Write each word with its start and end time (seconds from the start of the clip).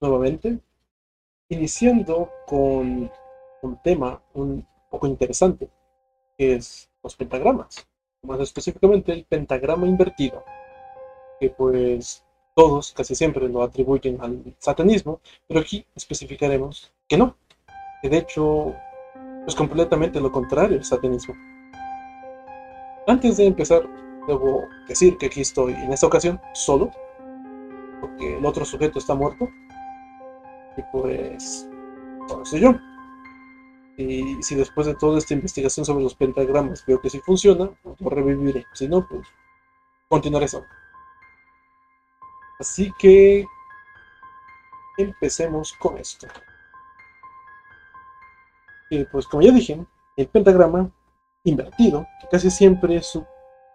Nuevamente, 0.00 0.60
iniciando 1.48 2.30
con 2.46 3.10
un 3.62 3.82
tema 3.82 4.22
un 4.34 4.64
poco 4.90 5.08
interesante, 5.08 5.68
que 6.38 6.54
es 6.54 6.88
los 7.02 7.16
pentagramas, 7.16 7.88
más 8.22 8.40
específicamente 8.40 9.12
el 9.12 9.24
pentagrama 9.24 9.88
invertido, 9.88 10.44
que 11.40 11.50
pues 11.50 12.24
todos 12.54 12.92
casi 12.92 13.14
siempre 13.14 13.48
lo 13.48 13.62
atribuyen 13.62 14.20
al 14.20 14.54
satanismo, 14.58 15.20
pero 15.48 15.60
aquí 15.60 15.84
especificaremos 15.96 16.92
que 17.08 17.18
no, 17.18 17.36
que 18.02 18.08
de 18.08 18.18
hecho 18.18 18.74
es 19.46 19.54
completamente 19.54 20.20
lo 20.20 20.30
contrario 20.30 20.78
al 20.78 20.84
satanismo. 20.84 21.34
Antes 23.08 23.36
de 23.36 23.46
empezar, 23.46 23.82
debo 24.28 24.64
decir 24.88 25.16
que 25.18 25.26
aquí 25.26 25.40
estoy 25.40 25.72
en 25.72 25.92
esta 25.92 26.06
ocasión 26.06 26.40
solo, 26.54 26.90
porque 28.06 28.38
el 28.38 28.46
otro 28.46 28.64
sujeto 28.64 28.98
está 28.98 29.14
muerto. 29.14 29.48
Y 30.76 30.82
pues, 30.92 31.68
solo 32.28 32.44
soy 32.44 32.60
yo. 32.60 32.74
Y 33.96 34.42
si 34.42 34.54
después 34.54 34.86
de 34.86 34.94
toda 34.94 35.18
esta 35.18 35.34
investigación 35.34 35.86
sobre 35.86 36.04
los 36.04 36.14
pentagramas 36.14 36.84
veo 36.86 37.00
que 37.00 37.10
sí 37.10 37.20
funciona, 37.20 37.70
pues 37.82 38.00
lo 38.00 38.10
reviviré. 38.10 38.66
Si 38.74 38.88
no, 38.88 39.06
pues 39.06 39.26
continuaré 40.08 40.48
solo. 40.48 40.66
Así 42.60 42.92
que 42.98 43.44
empecemos 44.98 45.72
con 45.74 45.98
esto. 45.98 46.26
Y 48.90 49.04
pues 49.04 49.26
como 49.26 49.42
ya 49.42 49.50
dije, 49.50 49.84
el 50.16 50.28
pentagrama 50.28 50.90
invertido, 51.44 52.06
que 52.20 52.28
casi 52.28 52.50
siempre 52.50 52.96
es 52.96 53.18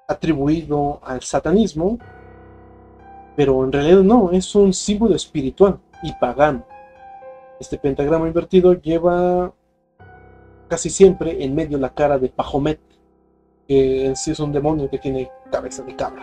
atribuido 0.08 1.00
al 1.04 1.22
satanismo, 1.22 1.98
pero 3.41 3.63
en 3.63 3.72
realidad 3.72 4.04
no, 4.04 4.30
es 4.30 4.54
un 4.54 4.72
símbolo 4.72 5.16
espiritual 5.16 5.80
y 6.04 6.13
pagano. 6.13 6.63
Este 7.59 7.76
pentagrama 7.76 8.27
invertido 8.27 8.74
lleva 8.74 9.52
casi 10.68 10.91
siempre 10.91 11.43
en 11.43 11.55
medio 11.55 11.79
la 11.79 11.91
cara 11.91 12.20
de 12.20 12.29
Pajomet, 12.29 12.79
que 13.68 14.05
en 14.05 14.16
sí 14.16 14.29
es 14.29 14.40
un 14.40 14.51
demonio 14.51 14.88
que 14.91 14.99
tiene 14.99 15.32
cabeza 15.51 15.82
de 15.82 15.96
cabra. 15.96 16.21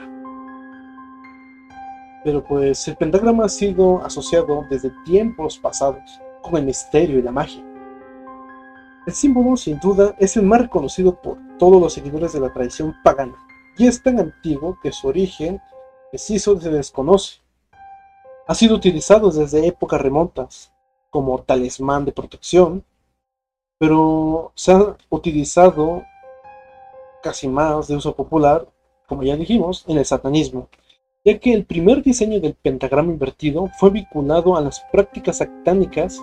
Pero 2.22 2.44
pues 2.44 2.86
el 2.86 2.96
pentagrama 2.96 3.46
ha 3.46 3.48
sido 3.48 4.00
asociado 4.04 4.64
desde 4.70 4.92
tiempos 5.04 5.58
pasados 5.58 6.20
con 6.40 6.56
el 6.56 6.66
misterio 6.66 7.18
y 7.18 7.22
la 7.22 7.32
magia. 7.32 7.64
El 9.08 9.12
símbolo, 9.12 9.56
sin 9.56 9.80
duda, 9.80 10.14
es 10.20 10.36
el 10.36 10.44
más 10.44 10.60
reconocido 10.60 11.20
por 11.20 11.36
todos 11.58 11.82
los 11.82 11.94
seguidores 11.94 12.32
de 12.32 12.38
la 12.38 12.52
tradición 12.52 12.94
pagana, 13.02 13.34
y 13.76 13.88
es 13.88 14.00
tan 14.04 14.20
antiguo 14.20 14.78
que 14.80 14.92
su 14.92 15.08
origen 15.08 15.60
preciso 16.10 16.58
se 16.60 16.70
desconoce. 16.70 17.40
Ha 18.46 18.54
sido 18.54 18.76
utilizado 18.76 19.30
desde 19.30 19.66
épocas 19.66 20.00
remontas 20.00 20.72
como 21.10 21.38
talismán 21.42 22.04
de 22.04 22.12
protección, 22.12 22.84
pero 23.78 24.52
se 24.54 24.72
ha 24.72 24.96
utilizado 25.10 26.02
casi 27.22 27.48
más 27.48 27.88
de 27.88 27.96
uso 27.96 28.14
popular, 28.14 28.66
como 29.06 29.22
ya 29.22 29.36
dijimos, 29.36 29.84
en 29.86 29.98
el 29.98 30.04
satanismo, 30.04 30.68
ya 31.24 31.38
que 31.38 31.52
el 31.52 31.64
primer 31.64 32.02
diseño 32.02 32.40
del 32.40 32.54
pentagrama 32.54 33.12
invertido 33.12 33.68
fue 33.78 33.90
vinculado 33.90 34.56
a 34.56 34.60
las 34.60 34.80
prácticas 34.92 35.38
satánicas 35.38 36.18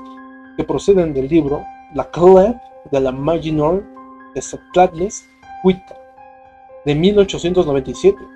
que 0.58 0.64
proceden 0.64 1.14
del 1.14 1.28
libro 1.28 1.64
La 1.94 2.10
Clef 2.10 2.56
de 2.92 3.00
la 3.00 3.12
Maginor 3.12 3.84
de 4.34 4.42
Satlatles 4.42 5.26
Huita, 5.64 5.98
de 6.86 6.96
1897 6.96 8.35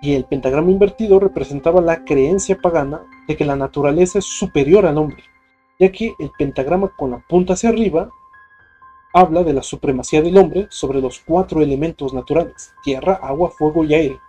y 0.00 0.14
el 0.14 0.24
pentagrama 0.24 0.70
invertido 0.70 1.18
representaba 1.18 1.80
la 1.80 2.04
creencia 2.04 2.58
pagana 2.60 3.02
de 3.26 3.36
que 3.36 3.44
la 3.44 3.56
naturaleza 3.56 4.18
es 4.18 4.24
superior 4.24 4.86
al 4.86 4.98
hombre, 4.98 5.24
ya 5.78 5.90
que 5.90 6.14
el 6.18 6.30
pentagrama 6.38 6.92
con 6.96 7.10
la 7.10 7.24
punta 7.28 7.54
hacia 7.54 7.70
arriba 7.70 8.10
habla 9.12 9.42
de 9.42 9.52
la 9.52 9.62
supremacía 9.62 10.22
del 10.22 10.38
hombre 10.38 10.66
sobre 10.70 11.00
los 11.00 11.18
cuatro 11.20 11.62
elementos 11.62 12.12
naturales, 12.12 12.72
tierra, 12.84 13.14
agua, 13.14 13.50
fuego 13.50 13.84
y 13.84 13.94
aire. 13.94 14.20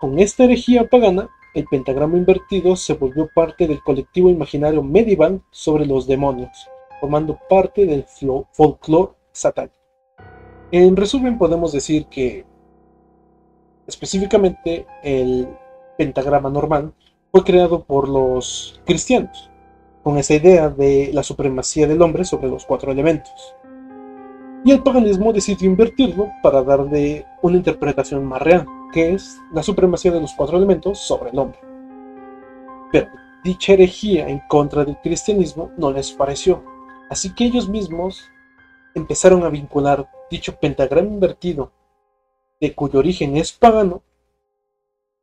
Con 0.00 0.18
esta 0.18 0.44
herejía 0.44 0.88
pagana, 0.88 1.30
el 1.54 1.64
pentagrama 1.66 2.16
invertido 2.16 2.76
se 2.76 2.94
volvió 2.94 3.28
parte 3.34 3.66
del 3.66 3.82
colectivo 3.82 4.28
imaginario 4.28 4.82
medieval 4.82 5.40
sobre 5.50 5.86
los 5.86 6.06
demonios, 6.06 6.68
formando 7.00 7.38
parte 7.48 7.86
del 7.86 8.04
folclore 8.52 9.12
satánico. 9.32 9.76
En 10.72 10.96
resumen, 10.96 11.38
podemos 11.38 11.72
decir 11.72 12.06
que 12.06 12.44
específicamente 13.86 14.86
el 15.02 15.48
pentagrama 15.96 16.50
normal, 16.50 16.92
fue 17.30 17.44
creado 17.44 17.82
por 17.82 18.08
los 18.08 18.80
cristianos, 18.84 19.50
con 20.02 20.18
esa 20.18 20.34
idea 20.34 20.68
de 20.68 21.10
la 21.12 21.22
supremacía 21.22 21.86
del 21.86 22.02
hombre 22.02 22.24
sobre 22.24 22.48
los 22.48 22.64
cuatro 22.64 22.92
elementos. 22.92 23.54
Y 24.64 24.70
el 24.70 24.82
paganismo 24.82 25.32
decidió 25.32 25.68
invertirlo 25.68 26.30
para 26.42 26.62
darle 26.62 27.26
una 27.42 27.56
interpretación 27.56 28.24
más 28.24 28.40
real, 28.40 28.66
que 28.92 29.12
es 29.12 29.38
la 29.52 29.62
supremacía 29.62 30.12
de 30.12 30.20
los 30.20 30.32
cuatro 30.32 30.56
elementos 30.56 31.00
sobre 31.00 31.30
el 31.30 31.38
hombre. 31.38 31.58
Pero 32.92 33.08
dicha 33.42 33.74
herejía 33.74 34.28
en 34.28 34.40
contra 34.48 34.84
del 34.84 34.96
cristianismo 34.98 35.70
no 35.76 35.92
les 35.92 36.12
pareció, 36.12 36.64
así 37.10 37.34
que 37.34 37.44
ellos 37.44 37.68
mismos 37.68 38.24
empezaron 38.94 39.42
a 39.44 39.50
vincular 39.50 40.08
dicho 40.30 40.56
pentagrama 40.58 41.08
invertido 41.08 41.72
de 42.60 42.74
cuyo 42.74 42.98
origen 42.98 43.36
es 43.36 43.52
pagano, 43.52 44.02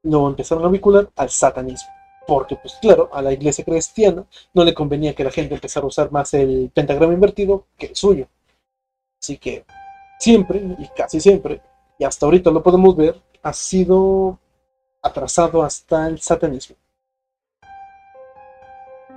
lo 0.04 0.28
empezaron 0.28 0.66
a 0.66 0.70
vincular 0.70 1.10
al 1.16 1.30
satanismo. 1.30 1.90
Porque, 2.28 2.56
pues 2.56 2.76
claro, 2.82 3.10
a 3.12 3.22
la 3.22 3.34
iglesia 3.34 3.66
cristiana 3.66 4.26
no 4.54 4.64
le 4.64 4.74
convenía 4.74 5.16
que 5.16 5.24
la 5.24 5.32
gente 5.32 5.56
empezara 5.56 5.84
a 5.84 5.88
usar 5.88 6.12
más 6.12 6.34
el 6.34 6.72
pentagrama 6.74 7.14
invertido 7.14 7.66
que 7.78 7.88
el 7.88 7.96
suyo. 7.96 8.28
Así 9.22 9.38
que 9.38 9.66
siempre, 10.20 10.62
y 10.78 10.88
casi 10.96 11.20
siempre, 11.20 11.62
y 11.98 12.04
hasta 12.04 12.26
ahorita 12.26 12.52
lo 12.52 12.64
podemos 12.64 12.96
ver, 12.96 13.22
ha 13.44 13.54
sido 13.54 14.40
atrasado 15.02 15.64
hasta 15.64 16.08
el 16.08 16.20
satanismo. 16.20 16.76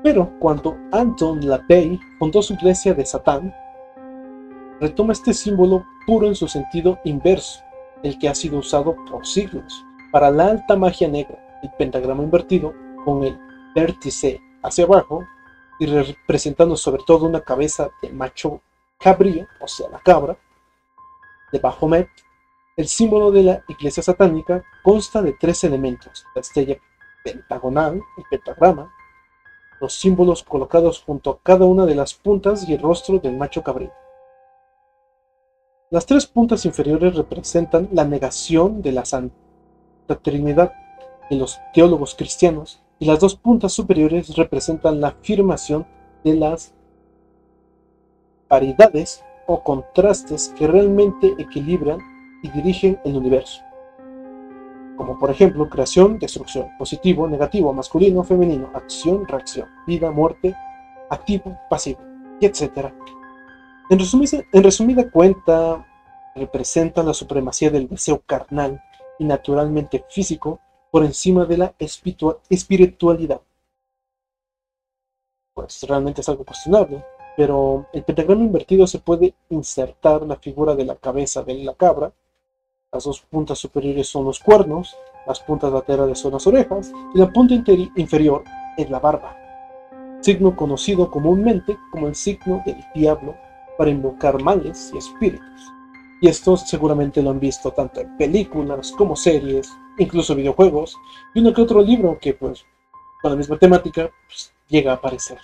Pero 0.03 0.33
cuando 0.39 0.77
Anton 0.93 1.49
LaVey 1.49 1.99
fundó 2.19 2.43
su 2.43 2.53
iglesia 2.53 2.93
de 2.93 3.07
Satán, 3.07 3.55
retoma 4.79 5.15
este 5.15 5.33
símbolo 5.33 5.85
puro 6.07 6.27
en 6.27 6.35
su 6.35 6.47
sentido 6.47 6.99
inverso, 7.05 7.64
el 8.05 8.19
que 8.19 8.29
ha 8.29 8.35
sido 8.35 8.59
usado 8.59 8.95
por 9.11 9.27
siglos. 9.27 9.85
Para 10.13 10.31
la 10.31 10.47
alta 10.47 10.77
magia 10.77 11.09
negra, 11.09 11.59
el 11.63 11.71
pentagrama 11.77 12.23
invertido, 12.23 12.73
con 13.05 13.25
el 13.25 13.37
vértice 13.75 14.41
hacia 14.63 14.85
abajo 14.85 15.27
y 15.81 15.87
representando 15.87 16.77
sobre 16.77 17.03
todo 17.05 17.27
una 17.27 17.41
cabeza 17.41 17.91
de 18.01 18.11
macho 18.11 18.61
cabrío, 18.99 19.47
o 19.61 19.67
sea, 19.67 19.89
la 19.89 19.99
cabra, 19.99 20.37
de 21.51 21.59
Bajomet, 21.59 22.09
el 22.77 22.89
símbolo 22.89 23.31
de 23.31 23.43
la 23.43 23.65
iglesia 23.69 24.03
satánica 24.03 24.63
consta 24.83 25.23
de 25.23 25.33
tres 25.33 25.65
elementos, 25.65 26.25
la 26.35 26.41
estrella 26.41 26.77
pentagonal, 27.25 28.01
el 28.17 28.25
pentagrama, 28.31 28.95
los 29.81 29.95
símbolos 29.95 30.43
colocados 30.43 31.03
junto 31.03 31.31
a 31.31 31.39
cada 31.41 31.65
una 31.65 31.87
de 31.87 31.95
las 31.95 32.15
puntas 32.15 32.69
y 32.69 32.75
el 32.75 32.83
rostro 32.83 33.19
del 33.19 33.37
macho 33.37 33.63
cabrío. 33.63 33.93
Las 35.95 36.07
tres 36.07 36.27
puntas 36.27 36.65
inferiores 36.67 37.15
representan 37.15 37.89
la 37.93 38.05
negación 38.05 38.83
de 38.83 38.91
la 38.91 39.05
Santa 39.05 39.31
Trinidad 40.23 40.73
de 41.31 41.37
los 41.37 41.61
teólogos 41.73 42.17
cristianos 42.17 42.83
y 42.99 43.05
las 43.05 43.21
dos 43.21 43.37
puntas 43.37 43.75
superiores 43.75 44.35
representan 44.35 45.01
la 45.01 45.11
afirmación 45.11 45.87
de 46.25 46.35
las 46.35 46.75
paridades 48.49 49.23
o 49.47 49.63
contrastes 49.63 50.53
que 50.59 50.67
realmente 50.67 51.33
equilibran 51.39 52.01
y 52.43 52.49
dirigen 52.49 52.99
el 53.05 53.17
universo. 53.17 53.63
Como 54.97 55.17
por 55.17 55.31
ejemplo 55.31 55.71
creación, 55.71 56.19
destrucción, 56.19 56.71
positivo, 56.77 57.29
negativo, 57.29 57.73
masculino, 57.73 58.25
femenino, 58.25 58.69
acción, 58.75 59.29
reacción, 59.29 59.69
vida, 59.87 60.11
muerte, 60.11 60.57
activo, 61.09 61.57
pasivo, 61.71 62.01
etc. 62.41 62.93
En 63.91 63.99
resumida, 64.63 65.11
cuenta, 65.11 65.87
representa 66.35 67.03
la 67.03 67.13
supremacía 67.13 67.71
del 67.71 67.87
deseo 67.87 68.23
carnal 68.25 68.83
y 69.19 69.25
naturalmente 69.25 70.05
físico 70.09 70.59
por 70.91 71.05
encima 71.05 71.45
de 71.45 71.59
la 71.59 71.75
espiritualidad. 71.79 73.43
Pues 75.53 75.83
realmente 75.83 76.23
es 76.23 76.29
algo 76.29 76.45
cuestionable, 76.45 77.05
pero 77.37 77.87
el 77.93 78.03
pentagrama 78.05 78.43
invertido 78.43 78.87
se 78.87 79.01
puede 79.01 79.35
insertar 79.51 80.23
la 80.23 80.37
figura 80.37 80.75
de 80.75 80.87
la 80.87 80.97
cabeza 80.97 81.43
de 81.43 81.55
la 81.63 81.75
cabra, 81.75 82.13
las 82.91 83.05
dos 83.05 83.21
puntas 83.21 83.59
superiores 83.59 84.09
son 84.09 84.25
los 84.25 84.41
cuernos, 84.41 84.97
las 85.27 85.41
puntas 85.41 85.73
laterales 85.73 86.19
son 86.19 86.33
las 86.33 86.47
orejas 86.47 86.91
y 87.15 87.19
la 87.19 87.31
punta 87.31 87.55
inferior 87.55 88.45
es 88.77 88.89
la 88.89 88.99
barba, 88.99 89.37
signo 90.21 90.57
conocido 90.57 91.11
comúnmente 91.11 91.77
como 91.91 92.09
el 92.09 92.15
signo 92.15 92.63
del 92.65 92.83
diablo 92.95 93.44
para 93.77 93.91
invocar 93.91 94.41
males 94.43 94.91
y 94.95 94.99
espíritus. 94.99 95.73
Y 96.21 96.29
esto 96.29 96.57
seguramente 96.57 97.23
lo 97.23 97.31
han 97.31 97.41
visto 97.41 97.71
tanto 97.71 98.01
en 98.01 98.17
películas 98.17 98.93
como 98.93 99.17
series, 99.17 99.71
incluso 99.99 100.35
videojuegos, 100.35 100.97
y 101.35 101.41
uno 101.41 101.53
que 101.53 101.63
otro 101.63 101.83
libro 101.83 102.19
que 102.21 102.35
pues 102.35 102.65
con 103.25 103.31
la 103.31 103.39
misma 103.39 103.57
temática, 103.57 104.11
pues, 104.27 104.53
llega 104.69 104.93
a 104.93 104.97
aparecer. 104.97 105.39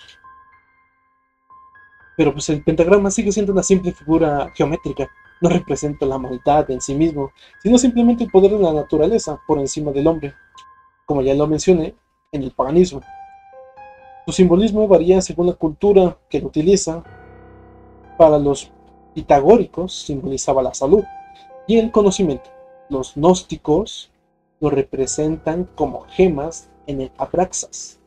Pero 2.15 2.31
pues 2.31 2.47
el 2.49 2.63
pentagrama 2.63 3.09
sigue 3.09 3.31
siendo 3.31 3.53
una 3.53 3.63
simple 3.63 3.91
figura 3.91 4.51
geométrica, 4.53 5.09
no 5.41 5.49
representa 5.49 6.05
la 6.05 6.19
maldad 6.19 6.69
en 6.69 6.79
sí 6.79 6.93
mismo, 6.93 7.31
sino 7.63 7.79
simplemente 7.79 8.23
el 8.23 8.29
poder 8.29 8.51
de 8.51 8.59
la 8.59 8.71
naturaleza 8.71 9.41
por 9.47 9.57
encima 9.57 9.91
del 9.91 10.05
hombre, 10.05 10.35
como 11.07 11.23
ya 11.23 11.33
lo 11.33 11.47
mencioné 11.47 11.95
en 12.31 12.43
el 12.43 12.51
paganismo. 12.51 13.01
Su 14.27 14.31
simbolismo 14.31 14.87
varía 14.87 15.19
según 15.19 15.47
la 15.47 15.53
cultura 15.53 16.19
que 16.29 16.39
lo 16.39 16.49
utiliza. 16.49 17.03
Para 18.17 18.37
los 18.37 18.71
pitagóricos 19.13 19.93
simbolizaba 19.93 20.61
la 20.61 20.73
salud 20.73 21.03
y 21.67 21.77
el 21.77 21.91
conocimiento. 21.91 22.49
Los 22.89 23.15
gnósticos 23.15 24.11
lo 24.59 24.69
representan 24.69 25.67
como 25.75 26.01
gemas 26.01 26.69
en 26.87 27.01
el 27.01 27.11
Abraxas. 27.17 27.99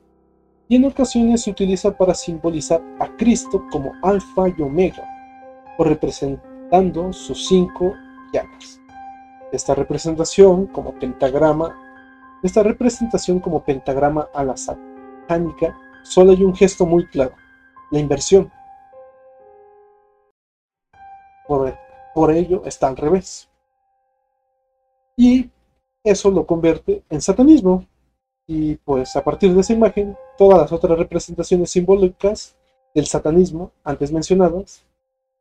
Y 0.68 0.76
en 0.76 0.84
ocasiones 0.86 1.42
se 1.42 1.50
utiliza 1.50 1.96
para 1.96 2.14
simbolizar 2.14 2.82
a 2.98 3.08
Cristo 3.16 3.64
como 3.70 3.92
alfa 4.02 4.48
y 4.56 4.62
omega, 4.62 5.04
o 5.76 5.84
representando 5.84 7.12
sus 7.12 7.46
cinco 7.46 7.94
llagas. 8.32 8.80
Esta 9.52 9.74
representación 9.74 10.66
como 10.66 10.92
pentagrama, 10.94 11.76
esta 12.42 12.62
representación 12.62 13.40
como 13.40 13.62
pentagrama 13.62 14.28
a 14.34 14.44
la 14.44 14.56
satánica, 14.56 15.76
solo 16.02 16.32
hay 16.32 16.44
un 16.44 16.54
gesto 16.54 16.86
muy 16.86 17.06
claro, 17.06 17.34
la 17.90 17.98
inversión. 17.98 18.50
Por, 21.46 22.30
ello 22.30 22.62
está 22.64 22.88
al 22.88 22.96
revés. 22.96 23.48
Y 25.16 25.50
eso 26.02 26.30
lo 26.30 26.46
convierte 26.46 27.02
en 27.08 27.20
satanismo, 27.20 27.86
y 28.46 28.76
pues 28.76 29.16
a 29.16 29.24
partir 29.24 29.54
de 29.54 29.60
esa 29.60 29.72
imagen, 29.72 30.16
todas 30.36 30.58
las 30.58 30.72
otras 30.72 30.98
representaciones 30.98 31.70
simbólicas 31.70 32.56
del 32.94 33.06
satanismo 33.06 33.72
antes 33.84 34.12
mencionadas, 34.12 34.84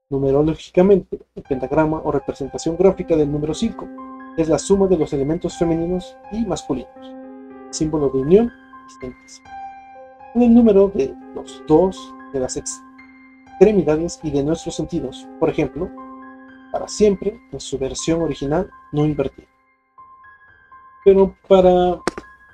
numerológicamente, 0.10 1.20
el 1.36 1.44
pentagrama 1.44 2.02
o 2.04 2.12
representación 2.12 2.78
gráfica 2.78 3.16
del 3.16 3.32
número 3.32 3.54
5 3.54 3.88
es 4.38 4.50
la 4.50 4.58
suma 4.58 4.88
de 4.88 4.98
los 4.98 5.14
elementos 5.14 5.58
femeninos 5.58 6.16
y 6.32 6.46
masculinos, 6.46 7.14
símbolo 7.72 8.10
de 8.10 8.20
unión 8.20 8.52
y 8.88 9.06
síntesis. 9.06 9.42
el 10.36 10.54
número 10.54 10.90
de 10.90 11.14
los 11.36 11.62
dos 11.68 12.14
de 12.32 12.40
las 12.40 12.58
extremidades 13.64 14.20
y 14.24 14.30
de 14.30 14.44
nuestros 14.44 14.76
sentidos, 14.76 15.26
por 15.40 15.50
ejemplo, 15.50 15.90
para 16.74 16.86
siempre 16.90 17.40
en 17.50 17.60
su 17.62 17.78
versión 17.78 18.22
original 18.22 18.70
no 18.92 19.06
invertida. 19.06 19.48
Pero 21.06 21.34
para 21.48 21.98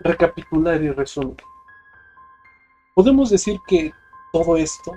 recapitular 0.02 0.82
y 0.84 0.92
resumir. 0.92 1.38
Podemos 2.94 3.32
decir 3.32 3.58
que 3.68 3.92
todo 4.32 4.56
esto, 4.56 4.94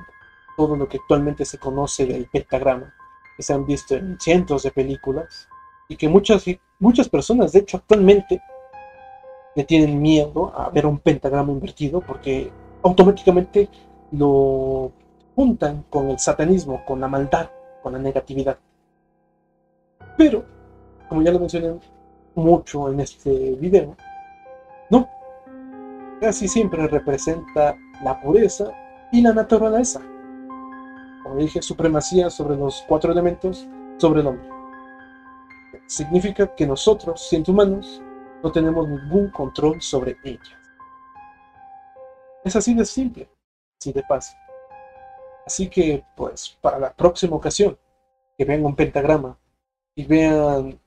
todo 0.55 0.77
lo 0.77 0.87
que 0.87 0.99
actualmente 0.99 1.47
se 1.47 1.57
conoce 1.57 2.05
del 2.05 2.27
pentagrama, 2.27 2.93
que 3.37 3.43
se 3.43 3.55
han 3.55 3.65
visto 3.65 3.95
en 3.95 4.21
cientos 4.21 4.65
de 4.65 4.71
películas, 4.71 5.49
y 5.89 5.97
que 5.97 6.11
muchas, 6.11 6.45
muchas 6.79 7.09
personas, 7.09 7.53
de 7.53 7.61
hecho, 7.61 7.79
actualmente 7.79 8.43
le 9.57 9.65
tienen 9.65 10.01
miedo 10.01 10.53
a 10.55 10.69
ver 10.69 10.85
un 10.85 10.99
pentagrama 10.99 11.53
invertido 11.53 12.01
porque 12.01 12.53
automáticamente 12.83 13.71
lo 14.11 14.93
juntan 15.35 15.85
con 15.91 16.11
el 16.11 16.19
satanismo, 16.19 16.85
con 16.85 17.01
la 17.01 17.09
maldad, 17.09 17.51
con 17.83 17.93
la 17.93 17.99
negatividad. 17.99 18.59
Pero, 20.17 20.45
como 21.09 21.23
ya 21.23 21.33
lo 21.33 21.41
mencioné 21.41 21.79
mucho 22.35 22.89
en 22.91 23.01
este 23.01 23.55
video, 23.57 23.97
no, 24.91 25.09
casi 26.21 26.49
siempre 26.49 26.87
representa 26.87 27.77
la 28.03 28.21
pureza 28.21 28.73
y 29.11 29.23
la 29.23 29.33
naturaleza. 29.33 30.01
Como 31.23 31.37
dije, 31.37 31.63
supremacía 31.63 32.31
sobre 32.31 32.57
los 32.57 32.85
cuatro 32.89 33.13
elementos 33.13 33.67
sobre 33.97 34.21
el 34.21 34.27
hombre. 34.27 34.49
Significa 35.87 36.55
que 36.55 36.67
nosotros, 36.67 37.29
siendo 37.29 37.53
humanos, 37.53 38.03
no 38.43 38.51
tenemos 38.51 38.89
ningún 38.89 39.31
control 39.31 39.81
sobre 39.81 40.17
ellas. 40.25 40.57
Es 42.45 42.57
así 42.57 42.75
de 42.75 42.85
simple, 42.85 43.29
así 43.79 43.93
de 43.93 44.03
fácil. 44.03 44.37
Así 45.47 45.69
que, 45.69 46.05
pues, 46.17 46.57
para 46.61 46.79
la 46.79 46.93
próxima 46.93 47.37
ocasión 47.37 47.77
que 48.37 48.45
vean 48.45 48.65
un 48.65 48.77
pentagrama 48.77 49.39
y 49.95 50.05
vean, 50.05 50.79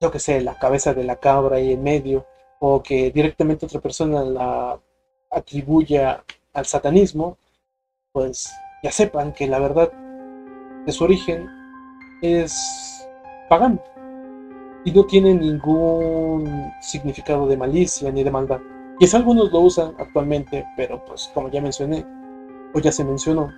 yo 0.00 0.10
que 0.10 0.18
sé, 0.18 0.40
la 0.40 0.58
cabeza 0.58 0.94
de 0.94 1.04
la 1.04 1.16
cabra 1.16 1.56
ahí 1.56 1.72
en 1.72 1.82
medio, 1.82 2.26
o 2.60 2.82
que 2.82 3.10
directamente 3.10 3.66
otra 3.66 3.80
persona 3.80 4.22
la 4.22 4.80
atribuya 5.30 6.24
al 6.52 6.66
satanismo, 6.66 7.38
pues 8.12 8.50
ya 8.82 8.90
sepan 8.90 9.32
que 9.32 9.46
la 9.46 9.58
verdad 9.58 9.92
de 10.86 10.92
su 10.92 11.04
origen 11.04 11.48
es 12.22 13.06
pagano 13.48 13.82
y 14.84 14.92
no 14.92 15.04
tiene 15.04 15.34
ningún 15.34 16.72
significado 16.80 17.46
de 17.46 17.56
malicia 17.56 18.10
ni 18.10 18.24
de 18.24 18.30
maldad. 18.30 18.60
Quizá 18.98 19.18
algunos 19.18 19.52
lo 19.52 19.60
usan 19.60 19.94
actualmente, 19.98 20.66
pero 20.76 21.04
pues 21.04 21.30
como 21.34 21.50
ya 21.50 21.60
mencioné, 21.60 22.04
o 22.74 22.80
ya 22.80 22.90
se 22.90 23.04
mencionó, 23.04 23.52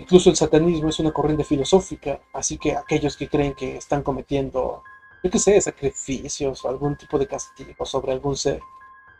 incluso 0.00 0.30
el 0.30 0.36
satanismo 0.36 0.88
es 0.88 0.98
una 0.98 1.12
corriente 1.12 1.44
filosófica, 1.44 2.20
así 2.32 2.58
que 2.58 2.76
aquellos 2.76 3.16
que 3.16 3.28
creen 3.28 3.54
que 3.54 3.76
están 3.76 4.02
cometiendo 4.02 4.82
yo 5.22 5.30
que 5.30 5.38
sé, 5.38 5.60
sacrificios 5.60 6.64
o 6.64 6.68
algún 6.68 6.96
tipo 6.96 7.18
de 7.18 7.26
castigo 7.26 7.84
sobre 7.84 8.12
algún 8.12 8.36
ser, 8.36 8.60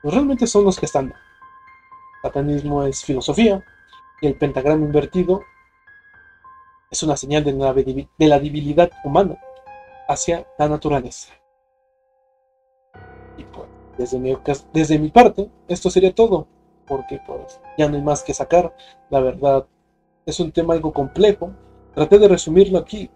pues 0.02 0.14
realmente 0.14 0.46
son 0.46 0.64
los 0.64 0.78
que 0.78 0.86
están. 0.86 1.12
Satanismo 2.22 2.84
es 2.84 3.04
filosofía 3.04 3.64
y 4.20 4.26
el 4.26 4.36
pentagrama 4.36 4.84
invertido 4.84 5.42
es 6.90 7.02
una 7.02 7.16
señal 7.16 7.44
de 7.44 7.52
la, 7.52 7.72
de 7.72 8.08
la 8.26 8.38
debilidad 8.38 8.90
humana 9.04 9.38
hacia 10.08 10.46
la 10.58 10.68
naturaleza. 10.68 11.32
Y 13.36 13.44
pues, 13.44 13.68
desde 13.96 14.18
mi, 14.18 14.36
desde 14.72 14.98
mi 14.98 15.10
parte, 15.10 15.50
esto 15.68 15.90
sería 15.90 16.14
todo, 16.14 16.46
porque 16.86 17.20
pues 17.26 17.60
ya 17.78 17.88
no 17.88 17.96
hay 17.96 18.02
más 18.02 18.22
que 18.22 18.34
sacar. 18.34 18.74
La 19.08 19.20
verdad, 19.20 19.66
es 20.30 20.40
un 20.40 20.52
tema 20.52 20.74
algo 20.74 20.92
complejo. 20.92 21.52
Traté 21.94 22.18
de 22.18 22.28
resumirlo 22.28 22.78
aquí. 22.78 23.10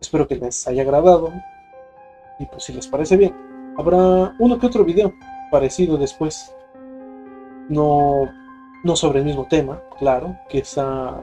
Espero 0.00 0.26
que 0.26 0.36
les 0.36 0.66
haya 0.66 0.82
agradado. 0.82 1.32
Y 2.38 2.46
pues 2.46 2.64
si 2.64 2.72
les 2.72 2.88
parece 2.88 3.16
bien, 3.16 3.34
habrá 3.78 4.34
uno 4.38 4.58
que 4.58 4.66
otro 4.66 4.84
video 4.84 5.12
parecido 5.50 5.96
después. 5.96 6.54
No, 7.68 8.28
no 8.82 8.96
sobre 8.96 9.20
el 9.20 9.24
mismo 9.24 9.46
tema, 9.48 9.82
claro, 9.98 10.36
que 10.48 10.58
está 10.58 11.22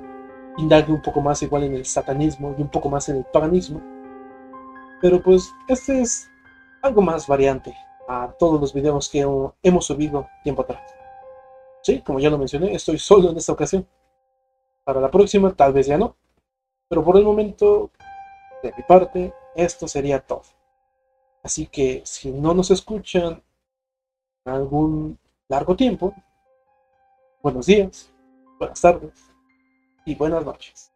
indague 0.57 0.91
un 0.91 1.01
poco 1.01 1.21
más 1.21 1.41
igual 1.43 1.63
en 1.63 1.75
el 1.75 1.85
satanismo 1.85 2.55
y 2.57 2.61
un 2.61 2.69
poco 2.69 2.89
más 2.89 3.09
en 3.09 3.17
el 3.17 3.25
paganismo. 3.25 3.81
Pero 5.01 5.21
pues 5.21 5.49
este 5.67 6.01
es 6.01 6.29
algo 6.81 7.01
más 7.01 7.27
variante 7.27 7.75
a 8.07 8.33
todos 8.37 8.59
los 8.59 8.73
videos 8.73 9.09
que 9.09 9.25
hemos 9.63 9.85
subido 9.85 10.27
tiempo 10.43 10.63
atrás. 10.63 10.81
Sí, 11.83 12.01
como 12.01 12.19
ya 12.19 12.29
lo 12.29 12.37
mencioné, 12.37 12.73
estoy 12.73 12.99
solo 12.99 13.31
en 13.31 13.37
esta 13.37 13.53
ocasión. 13.53 13.87
Para 14.83 14.99
la 14.99 15.11
próxima 15.11 15.53
tal 15.53 15.73
vez 15.73 15.87
ya 15.87 15.97
no. 15.97 16.15
Pero 16.87 17.03
por 17.03 17.17
el 17.17 17.23
momento, 17.23 17.91
de 18.63 18.73
mi 18.75 18.83
parte, 18.83 19.33
esto 19.55 19.87
sería 19.87 20.19
todo. 20.19 20.43
Así 21.43 21.67
que 21.67 22.01
si 22.05 22.31
no 22.31 22.53
nos 22.53 22.71
escuchan 22.71 23.41
algún 24.45 25.17
largo 25.47 25.75
tiempo, 25.75 26.13
buenos 27.41 27.65
días, 27.65 28.11
buenas 28.59 28.81
tardes 28.81 29.31
y 30.05 30.15
buenas 30.15 30.45
noches. 30.45 30.90